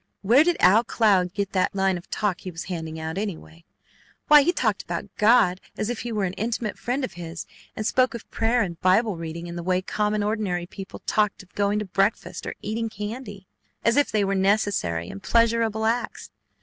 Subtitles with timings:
[0.23, 3.65] Where did Al Cloud get that line of talk he was handing out, anyway?
[4.29, 7.85] Why, he talked about God as if He were an intimate friend of his, and
[7.85, 11.77] spoke of prayer and Bible reading in the way common, ordinary people talked of going
[11.77, 13.45] to breakfast or eating candy,
[13.85, 16.31] as if they were necessary and pleasurable acts.